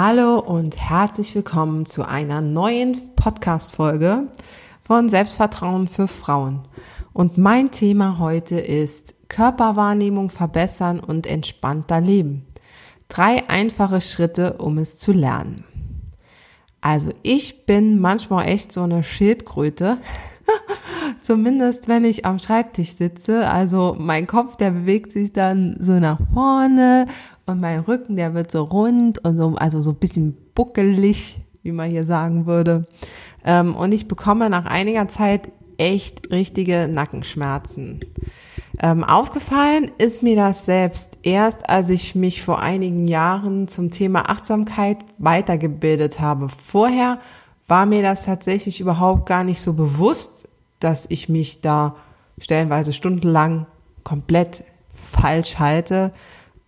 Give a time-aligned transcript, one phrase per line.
[0.00, 4.28] Hallo und herzlich willkommen zu einer neuen Podcast-Folge
[4.80, 6.60] von Selbstvertrauen für Frauen.
[7.12, 12.46] Und mein Thema heute ist Körperwahrnehmung verbessern und entspannter leben.
[13.08, 15.64] Drei einfache Schritte, um es zu lernen.
[16.80, 19.98] Also ich bin manchmal echt so eine Schildkröte.
[21.22, 23.50] Zumindest wenn ich am Schreibtisch sitze.
[23.50, 27.06] Also mein Kopf, der bewegt sich dann so nach vorne
[27.48, 31.72] und mein Rücken, der wird so rund und so, also so ein bisschen buckelig, wie
[31.72, 32.86] man hier sagen würde.
[33.44, 38.00] Ähm, und ich bekomme nach einiger Zeit echt richtige Nackenschmerzen.
[38.80, 44.28] Ähm, aufgefallen ist mir das selbst erst, als ich mich vor einigen Jahren zum Thema
[44.28, 46.48] Achtsamkeit weitergebildet habe.
[46.48, 47.18] Vorher
[47.66, 50.48] war mir das tatsächlich überhaupt gar nicht so bewusst,
[50.80, 51.96] dass ich mich da
[52.38, 53.66] stellenweise stundenlang
[54.04, 56.12] komplett falsch halte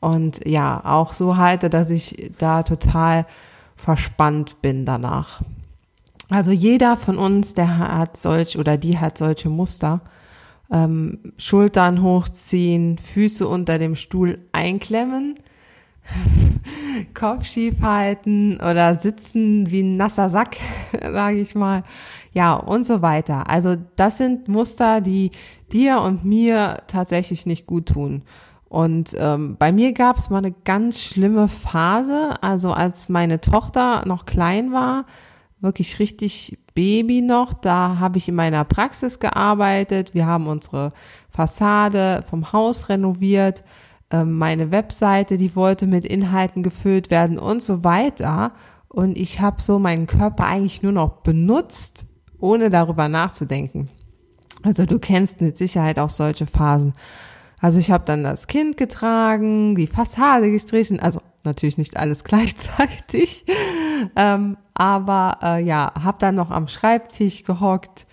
[0.00, 3.26] und ja, auch so halte, dass ich da total
[3.76, 5.42] verspannt bin danach.
[6.28, 10.00] Also jeder von uns, der hat solch oder die hat solche Muster.
[10.72, 15.34] Ähm, Schultern hochziehen, Füße unter dem Stuhl einklemmen,
[17.14, 20.58] Kopf schief halten oder sitzen wie ein nasser Sack,
[21.00, 21.82] sage ich mal.
[22.32, 23.50] Ja, und so weiter.
[23.50, 25.32] Also das sind Muster, die
[25.72, 28.22] dir und mir tatsächlich nicht gut tun.
[28.70, 34.04] Und ähm, bei mir gab es mal eine ganz schlimme Phase, also als meine Tochter
[34.06, 35.06] noch klein war,
[35.60, 40.92] wirklich richtig Baby noch, da habe ich in meiner Praxis gearbeitet, wir haben unsere
[41.30, 43.64] Fassade vom Haus renoviert,
[44.12, 48.52] ähm, meine Webseite, die wollte mit Inhalten gefüllt werden und so weiter.
[48.86, 52.06] Und ich habe so meinen Körper eigentlich nur noch benutzt,
[52.38, 53.88] ohne darüber nachzudenken.
[54.62, 56.92] Also du kennst mit Sicherheit auch solche Phasen.
[57.60, 63.44] Also ich habe dann das Kind getragen, die Fassade gestrichen, also natürlich nicht alles gleichzeitig,
[64.16, 68.06] ähm, aber äh, ja, habe dann noch am Schreibtisch gehockt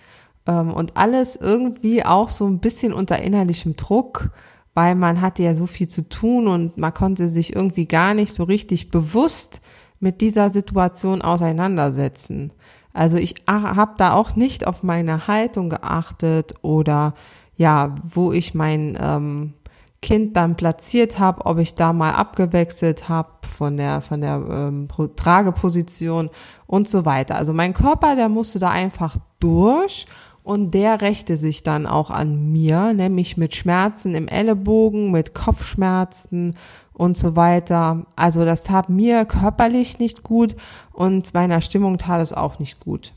[0.46, 4.30] ähm, und alles irgendwie auch so ein bisschen unter innerlichem Druck,
[4.74, 8.34] weil man hatte ja so viel zu tun und man konnte sich irgendwie gar nicht
[8.34, 9.60] so richtig bewusst
[9.98, 12.52] mit dieser Situation auseinandersetzen.
[12.92, 17.14] Also ich habe da auch nicht auf meine Haltung geachtet oder
[17.58, 19.52] ja, wo ich mein ähm,
[20.00, 24.88] Kind dann platziert habe, ob ich da mal abgewechselt habe von der von der ähm,
[25.16, 26.30] Trageposition
[26.66, 27.34] und so weiter.
[27.34, 30.06] Also mein Körper, der musste da einfach durch
[30.44, 36.54] und der rächte sich dann auch an mir, nämlich mit Schmerzen im Ellenbogen, mit Kopfschmerzen
[36.92, 38.06] und so weiter.
[38.14, 40.54] Also das tat mir körperlich nicht gut
[40.92, 43.12] und meiner Stimmung tat es auch nicht gut.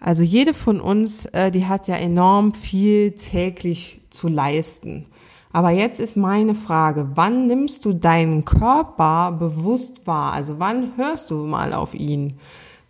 [0.00, 5.06] Also jede von uns, äh, die hat ja enorm viel täglich zu leisten.
[5.52, 10.32] Aber jetzt ist meine Frage, wann nimmst du deinen Körper bewusst wahr?
[10.32, 12.38] Also wann hörst du mal auf ihn?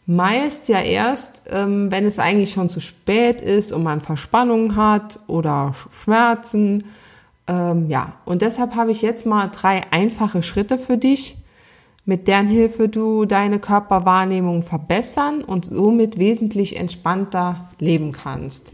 [0.06, 5.20] Meist ja erst, ähm, wenn es eigentlich schon zu spät ist und man Verspannung hat
[5.28, 6.84] oder Schmerzen.
[7.46, 11.37] Ähm, ja, und deshalb habe ich jetzt mal drei einfache Schritte für dich,
[12.08, 18.72] mit deren Hilfe du deine Körperwahrnehmung verbessern und somit wesentlich entspannter leben kannst.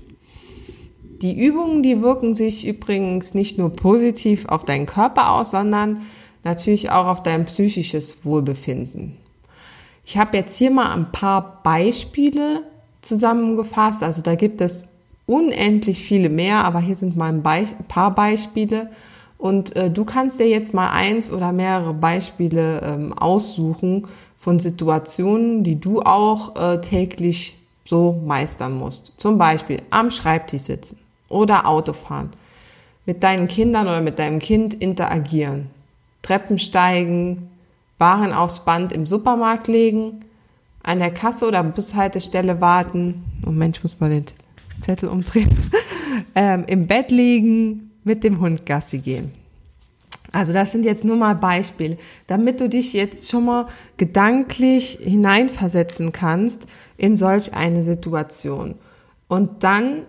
[1.20, 6.02] Die Übungen, die wirken sich übrigens nicht nur positiv auf deinen Körper aus, sondern
[6.44, 9.16] natürlich auch auf dein psychisches Wohlbefinden.
[10.06, 12.62] Ich habe jetzt hier mal ein paar Beispiele
[13.02, 14.04] zusammengefasst.
[14.04, 14.86] Also da gibt es
[15.26, 18.90] unendlich viele mehr, aber hier sind mal ein, Be paar Beispiele,
[19.44, 24.06] und äh, du kannst dir jetzt mal eins oder mehrere Beispiele ähm, aussuchen
[24.38, 27.54] von Situationen, die du auch äh, täglich
[27.84, 29.12] so meistern musst.
[29.18, 30.96] Zum Beispiel am Schreibtisch sitzen
[31.28, 32.30] oder Autofahren,
[33.04, 35.68] mit deinen Kindern oder mit deinem Kind interagieren,
[36.22, 37.50] Treppen steigen,
[37.98, 40.20] Waren aufs Band im Supermarkt legen,
[40.82, 43.22] an der Kasse oder Bushaltestelle warten.
[43.44, 44.24] Moment, ich muss mal den
[44.80, 45.54] Zettel umdrehen.
[46.34, 49.43] ähm, Im Bett liegen, mit dem Hund Gassi gehen.
[50.34, 51.96] Also das sind jetzt nur mal Beispiele,
[52.26, 56.66] damit du dich jetzt schon mal gedanklich hineinversetzen kannst
[56.96, 58.74] in solch eine Situation.
[59.28, 60.02] Und dann,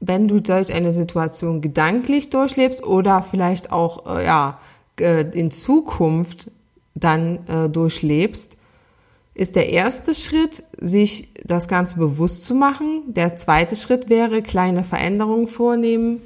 [0.00, 4.58] wenn du solch eine Situation gedanklich durchlebst oder vielleicht auch äh, ja,
[4.98, 6.50] in Zukunft
[6.96, 8.56] dann äh, durchlebst,
[9.34, 13.04] ist der erste Schritt, sich das Ganze bewusst zu machen.
[13.06, 16.20] Der zweite Schritt wäre, kleine Veränderungen vornehmen.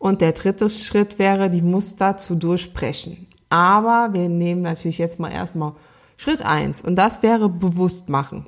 [0.00, 3.26] Und der dritte Schritt wäre, die Muster zu durchbrechen.
[3.50, 5.74] Aber wir nehmen natürlich jetzt mal erstmal
[6.16, 8.46] Schritt eins und das wäre bewusst machen.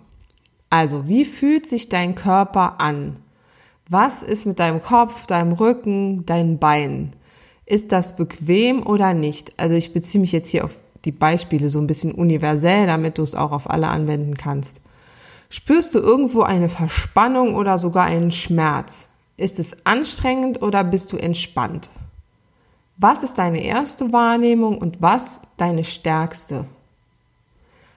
[0.71, 3.19] Also, wie fühlt sich dein Körper an?
[3.87, 7.13] Was ist mit deinem Kopf, deinem Rücken, deinen Beinen?
[7.67, 9.59] Ist das bequem oder nicht?
[9.61, 13.23] Also ich beziehe mich jetzt hier auf die Beispiele so ein bisschen universell, damit du
[13.23, 14.81] es auch auf alle anwenden kannst.
[15.51, 19.09] Spürst du irgendwo eine Verspannung oder sogar einen Schmerz?
[19.37, 21.91] Ist es anstrengend oder bist du entspannt?
[22.97, 26.67] Was ist deine erste Wahrnehmung und was deine stärkste?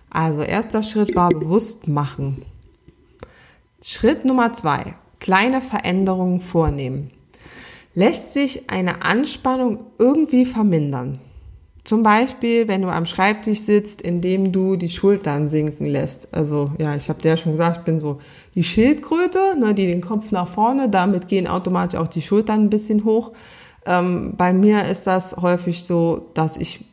[0.10, 2.46] Also erster Schritt war bewusst machen.
[3.84, 7.12] Schritt Nummer zwei, kleine Veränderungen vornehmen.
[7.94, 11.20] Lässt sich eine Anspannung irgendwie vermindern?
[11.86, 16.34] Zum Beispiel, wenn du am Schreibtisch sitzt, indem du die Schultern sinken lässt.
[16.34, 18.20] Also ja, ich habe dir ja schon gesagt, ich bin so
[18.56, 22.70] die Schildkröte, ne, die den Kopf nach vorne, damit gehen automatisch auch die Schultern ein
[22.72, 23.34] bisschen hoch.
[23.86, 26.84] Ähm, bei mir ist das häufig so, dass ich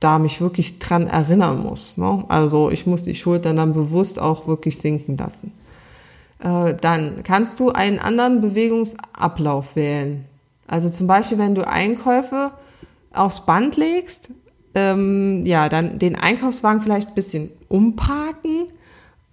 [0.00, 1.98] da mich wirklich dran erinnern muss.
[1.98, 2.24] Ne?
[2.28, 5.52] Also ich muss die Schultern dann bewusst auch wirklich sinken lassen.
[6.38, 10.24] Äh, dann kannst du einen anderen Bewegungsablauf wählen.
[10.66, 12.52] Also zum Beispiel, wenn du Einkäufe
[13.12, 14.30] aufs Band legst,
[14.74, 18.66] ähm, ja, dann den Einkaufswagen vielleicht ein bisschen umparken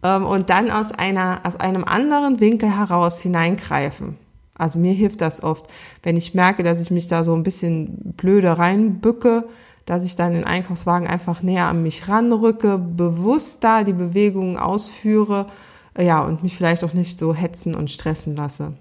[0.03, 4.17] ähm, und dann aus einer, aus einem anderen Winkel heraus hineingreifen.
[4.57, 5.67] Also mir hilft das oft,
[6.01, 9.45] wenn ich merke, dass ich mich da so ein bisschen blöde reinbücke,
[9.85, 15.47] dass ich dann den Einkaufswagen einfach näher an mich ranrücke, bewusst da die Bewegungen ausführe,
[15.97, 18.73] ja, und mich vielleicht auch nicht so hetzen und stressen lasse.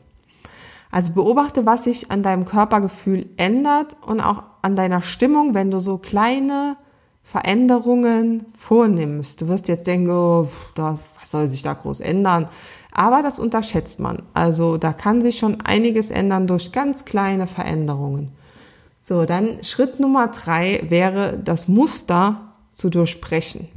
[0.91, 5.78] Also beobachte, was sich an deinem Körpergefühl ändert und auch an deiner Stimmung, wenn du
[5.78, 6.76] so kleine
[7.22, 9.40] Veränderungen vornimmst.
[9.40, 12.49] Du wirst jetzt denken, oh, was soll sich da groß ändern?
[12.90, 14.22] Aber das unterschätzt man.
[14.32, 18.31] Also da kann sich schon einiges ändern durch ganz kleine Veränderungen.
[19.00, 22.40] So, dann Schritt Nummer drei wäre, das Muster
[22.72, 23.69] zu durchbrechen.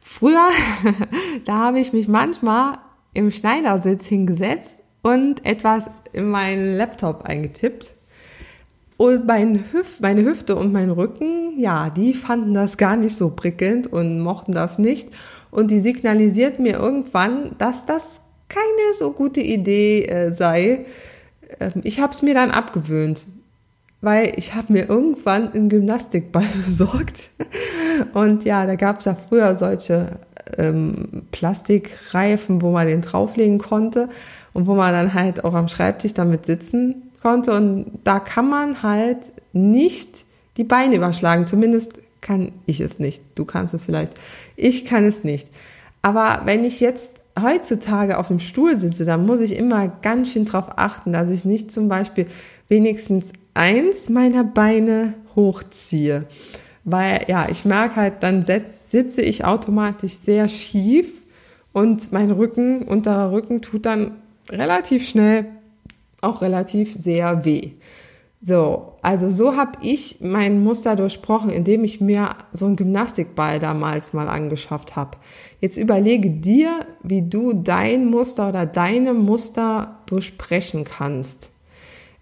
[0.00, 0.50] Früher,
[1.46, 2.78] da habe ich mich manchmal
[3.14, 7.94] im Schneidersitz hingesetzt und etwas in meinen Laptop eingetippt.
[9.02, 13.30] Und mein Hüf meine Hüfte und mein Rücken, ja, die fanden das gar nicht so
[13.30, 15.08] prickelnd und mochten das nicht.
[15.50, 20.86] Und die signalisiert mir irgendwann, dass das keine so gute Idee äh, sei.
[21.58, 23.26] Ähm, ich habe es mir dann abgewöhnt,
[24.02, 27.30] weil ich habe mir irgendwann einen Gymnastikball besorgt.
[28.14, 30.20] Und ja, da gab es ja früher solche
[30.58, 34.08] ähm, Plastikreifen, wo man den drauflegen konnte
[34.52, 37.52] und wo man dann halt auch am Schreibtisch damit sitzen konnte.
[37.52, 40.24] Und da kann man halt nicht
[40.56, 41.46] die Beine überschlagen.
[41.46, 43.22] Zumindest kann ich es nicht.
[43.34, 44.14] Du kannst es vielleicht.
[44.56, 45.48] Ich kann es nicht.
[46.02, 50.44] Aber wenn ich jetzt heutzutage auf dem Stuhl sitze, dann muss ich immer ganz schön
[50.44, 52.26] darauf achten, dass ich nicht zum Beispiel
[52.68, 56.26] wenigstens eins meiner Beine hochziehe.
[56.84, 61.06] Weil ja, ich merke halt, dann sitze ich automatisch sehr schief
[61.72, 64.16] und mein Rücken, unterer Rücken tut dann
[64.50, 65.46] relativ schnell
[66.22, 67.72] auch relativ sehr weh.
[68.44, 74.14] So, also so habe ich mein Muster durchbrochen, indem ich mir so einen Gymnastikball damals
[74.14, 75.16] mal angeschafft habe.
[75.60, 81.50] Jetzt überlege dir, wie du dein Muster oder deine Muster durchbrechen kannst.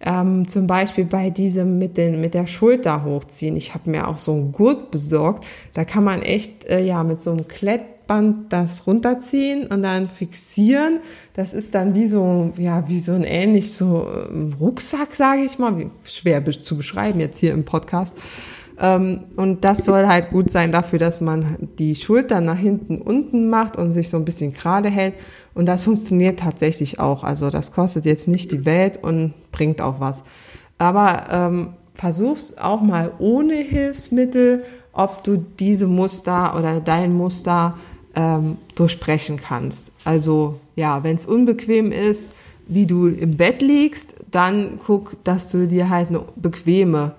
[0.02, 3.56] Ähm, zum Beispiel bei diesem mit, den, mit der Schulter hochziehen.
[3.56, 5.46] Ich habe mir auch so einen Gurt besorgt.
[5.72, 10.08] Da kann man echt äh, ja mit so einem Klett Halsband das runterziehen und dann
[10.08, 11.00] fixieren.
[11.34, 15.58] Das ist dann wie so, ja, wie so ein ähnlich so ähm, Rucksack, sage ich
[15.58, 18.14] mal, schwer zu beschreiben jetzt hier im Podcast.
[18.78, 23.48] Ähm, und das soll halt gut sein dafür, dass man die Schultern nach hinten unten
[23.48, 25.14] macht und sich so ein bisschen gerade hält.
[25.54, 27.24] Und das funktioniert tatsächlich auch.
[27.24, 30.24] Also das kostet jetzt nicht die Welt und bringt auch was.
[30.78, 37.76] Aber ähm, versuch's auch mal ohne Hilfsmittel, ob du diese Muster oder dein Muster
[38.20, 39.92] ähm, durchbrechen kannst.
[40.04, 42.32] Also ja, wenn es unbequem ist,
[42.68, 47.12] wie du im Bett liegst, dann guck, dass du dir halt eine bequeme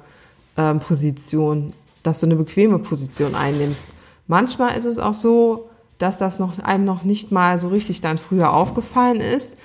[0.57, 3.87] ähm, Position, dass du eine bequeme Position einnimmst.
[4.27, 8.17] Manchmal ist es auch so, dass das noch einem noch nicht mal so richtig dann
[8.19, 9.57] früher aufgefallen ist,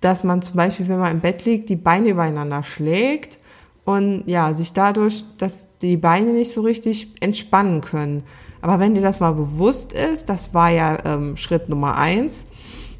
[0.00, 3.38] dass man zum Beispiel, wenn man im Bett liegt, die Beine übereinander schlägt
[3.84, 8.24] und ja, sich dadurch, dass die Beine nicht so richtig entspannen können.
[8.62, 12.46] Aber wenn dir das mal bewusst ist, das war ja ähm, Schritt Nummer eins,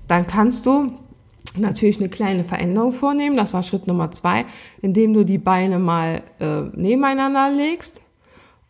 [0.09, 0.93] dann kannst du
[1.57, 3.37] natürlich eine kleine Veränderung vornehmen.
[3.37, 4.47] Das war Schritt Nummer zwei,
[4.81, 8.03] indem du die Beine mal äh, nebeneinander legst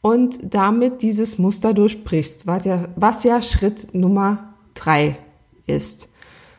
[0.03, 5.19] und damit dieses Muster durchbrichst, was ja, was ja Schritt Nummer drei
[5.67, 6.09] ist.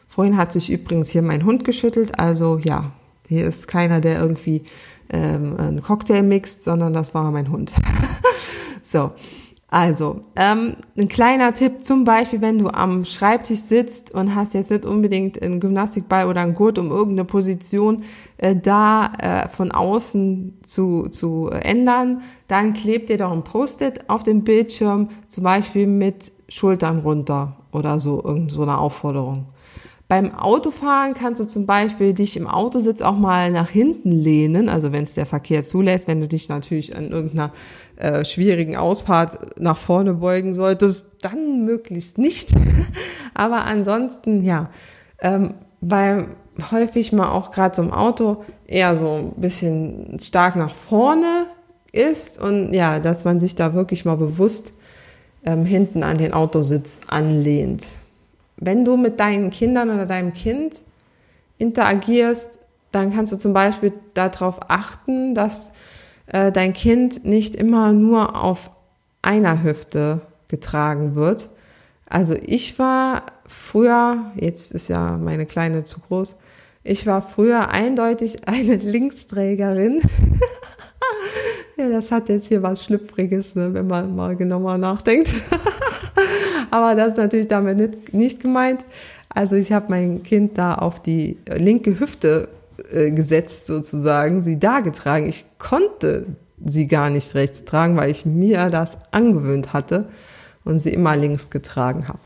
[0.07, 2.91] Vorhin hat sich übrigens hier mein Hund geschüttelt, also ja,
[3.27, 4.63] hier ist keiner, der irgendwie
[5.09, 7.73] ähm, einen Cocktail mixt, sondern das war mein Hund.
[8.83, 9.11] so,
[9.73, 14.69] also, ähm, ein kleiner Tipp, zum Beispiel, wenn du am Schreibtisch sitzt und hast jetzt
[14.69, 18.03] nicht unbedingt einen Gymnastikball oder einen Gurt, um irgendeine Position
[18.35, 24.23] äh, da äh, von außen zu, zu ändern, dann klebt dir doch ein Post-it auf
[24.23, 29.45] dem Bildschirm, zum Beispiel mit Schultern runter oder so, irgend so Aufforderung.
[30.11, 34.91] Beim Autofahren kannst du zum Beispiel dich im Autositz auch mal nach hinten lehnen, also
[34.91, 37.53] wenn es der Verkehr zulässt, wenn du dich natürlich an irgendeiner
[37.95, 42.49] äh, schwierigen Ausfahrt nach vorne beugen solltest, dann möglichst nicht.
[43.33, 44.69] Aber ansonsten, ja,
[45.21, 46.27] ähm, weil
[46.71, 51.45] häufig mal auch gerade so im Auto eher so ein bisschen stark nach vorne
[51.93, 54.73] ist und ja, dass man sich da wirklich mal bewusst
[55.45, 57.85] ähm, hinten an den Autositz anlehnt
[58.61, 60.83] wenn du mit deinen Kindern oder deinem Kind
[61.57, 62.59] interagierst,
[62.91, 65.73] dann kannst du zum Beispiel darauf achten, dass
[66.27, 68.71] äh, dein Kind nicht immer nur auf
[69.21, 71.49] einer Hüfte getragen wird.
[72.07, 76.37] Also ich war früher, jetzt ist ja meine Kleine zu groß,
[76.83, 80.01] ich war früher eindeutig eine Linksträgerin.
[81.77, 85.29] ja, das hat jetzt hier was Schlüpfriges, ne, wenn man mal genauer nachdenkt.
[86.71, 88.83] Aber das ist natürlich damit nicht, nicht gemeint.
[89.29, 92.49] Also ich habe mein Kind da auf die linke Hüfte
[92.91, 95.27] äh, gesetzt sozusagen, sie da getragen.
[95.27, 96.25] Ich konnte
[96.63, 100.09] sie gar nicht rechts tragen, weil ich mir das angewöhnt hatte
[100.63, 102.19] und sie immer links getragen habe.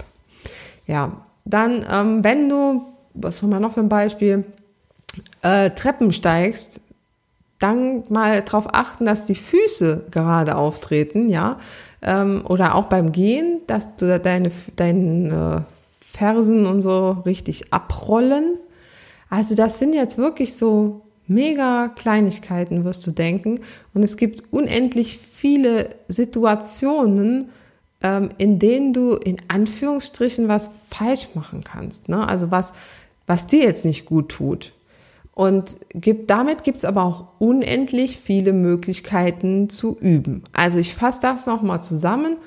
[0.88, 4.44] Ja, dann, ähm, wenn du, was haben wir noch für ein Beispiel,
[5.42, 6.80] äh, Treppen steigst,
[7.60, 11.58] dann mal darauf achten, dass die Füße gerade auftreten, ja,
[12.02, 15.66] ähm, oder auch beim Gehen, dass du deine, deine
[16.14, 18.58] Fersen und so richtig abrollen.
[19.30, 23.60] Also das sind jetzt wirklich so mega Kleinigkeiten, wirst du denken.
[23.94, 27.50] Und es gibt unendlich viele Situationen,
[28.02, 32.08] ähm, in denen du in Anführungsstrichen was falsch machen kannst.
[32.10, 32.28] Ne?
[32.28, 32.74] Also was,
[33.26, 34.74] was dir jetzt nicht gut tut.
[35.36, 40.44] Und gibt, damit gibt es aber auch unendlich viele Möglichkeiten zu üben.
[40.54, 42.38] Also ich fasse das nochmal zusammen.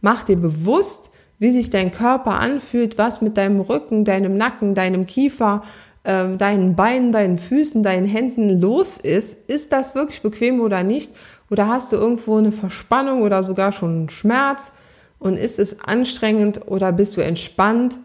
[0.00, 5.04] Mach dir bewusst, wie sich dein Körper anfühlt, was mit deinem Rücken, deinem Nacken, deinem
[5.04, 5.62] Kiefer,
[6.04, 9.36] äh, deinen Beinen, deinen Füßen, deinen Händen los ist.
[9.48, 11.12] Ist das wirklich bequem oder nicht?
[11.50, 14.72] Oder hast du irgendwo eine Verspannung oder sogar schon einen Schmerz?
[15.18, 17.98] Und ist es anstrengend oder bist du entspannt?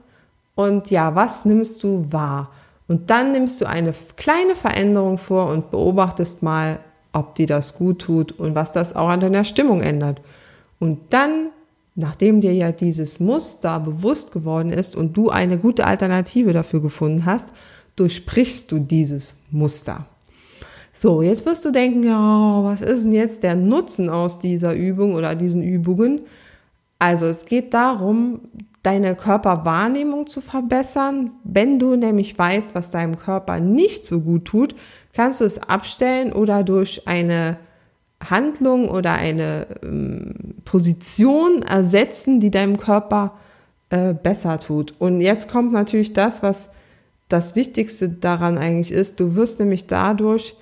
[0.55, 2.51] Und ja, was nimmst du wahr?
[2.93, 6.77] Und dann nimmst du eine kleine Veränderung vor und beobachtest mal,
[7.11, 10.21] ob dir das gut tut und was das auch an deiner Stimmung ändert.
[10.77, 11.47] Und dann,
[11.95, 17.25] nachdem dir ja dieses Muster bewusst geworden ist und du eine gute Alternative dafür gefunden
[17.25, 17.49] hast,
[17.95, 20.05] durchbrichst du dieses Muster.
[20.93, 25.15] So, jetzt wirst du denken, ja, was ist denn jetzt der Nutzen aus dieser Übung
[25.15, 26.21] oder diesen Übungen?
[26.99, 28.41] Also es geht darum,
[28.83, 31.31] deine Körperwahrnehmung zu verbessern.
[31.43, 34.75] Wenn du nämlich weißt, was deinem Körper nicht so gut tut,
[35.13, 37.57] kannst du es abstellen oder durch eine
[38.29, 43.33] Handlung oder eine ähm, Position ersetzen, die deinem Körper
[43.89, 44.93] äh, besser tut.
[44.99, 46.71] Und jetzt kommt natürlich das, was
[47.29, 49.19] das Wichtigste daran eigentlich ist.
[49.19, 50.55] Du wirst nämlich dadurch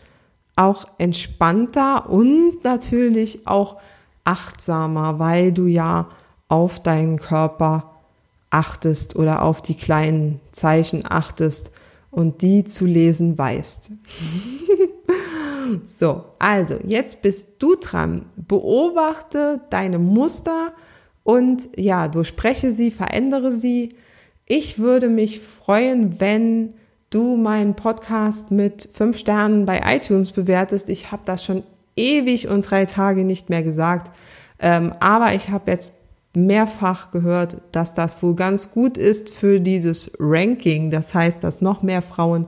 [0.55, 3.77] auch entspannter und natürlich auch
[4.23, 6.07] achtsamer, weil du ja
[6.47, 7.90] auf deinen Körper
[8.51, 11.71] achtest oder auf die kleinen Zeichen achtest
[12.11, 13.91] und die zu lesen weißt.
[15.87, 18.25] so, also jetzt bist du dran.
[18.35, 20.73] Beobachte deine Muster
[21.23, 23.95] und ja, durchspreche sie, verändere sie.
[24.45, 26.73] Ich würde mich freuen, wenn
[27.09, 30.89] du meinen Podcast mit fünf Sternen bei iTunes bewertest.
[30.89, 31.63] Ich habe das schon
[31.95, 34.11] ewig und drei Tage nicht mehr gesagt.
[34.59, 35.93] Ähm, aber ich habe jetzt
[36.33, 40.91] mehrfach gehört, dass das wohl ganz gut ist für dieses Ranking.
[40.91, 42.47] Das heißt, dass noch mehr Frauen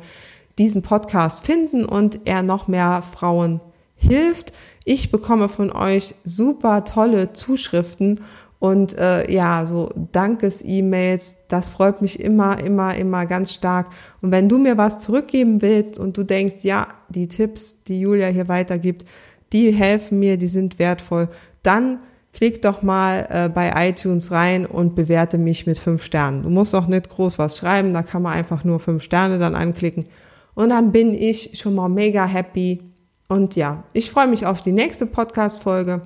[0.58, 3.60] diesen Podcast finden und er noch mehr Frauen
[3.96, 4.54] hilft.
[4.86, 8.20] Ich bekomme von euch super tolle Zuschriften
[8.60, 13.90] und äh, ja, so Dankes-E-Mails, das freut mich immer, immer, immer ganz stark.
[14.22, 18.28] Und wenn du mir was zurückgeben willst und du denkst, ja, die Tipps, die Julia
[18.28, 19.06] hier weitergibt,
[19.52, 21.28] die helfen mir, die sind wertvoll,
[21.62, 22.00] dann
[22.34, 26.44] klick doch mal äh, bei iTunes rein und bewerte mich mit fünf Sternen.
[26.44, 29.56] Du musst auch nicht groß was schreiben, da kann man einfach nur fünf Sterne dann
[29.56, 30.08] anklicken.
[30.56, 32.82] Und dann bin ich schon mal mega happy.
[33.30, 36.02] Und ja, ich freue mich auf die nächste Podcast-Folge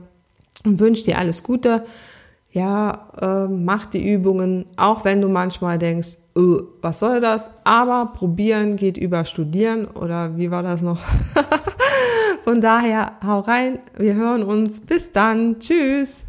[0.64, 1.86] und wünsche dir alles Gute.
[2.52, 7.52] Ja, äh, mach die Übungen, auch wenn du manchmal denkst, äh, was soll das?
[7.64, 11.00] Aber probieren geht über studieren oder wie war das noch?
[12.48, 14.80] Von daher, hau rein, wir hören uns.
[14.80, 15.60] Bis dann.
[15.60, 16.27] Tschüss.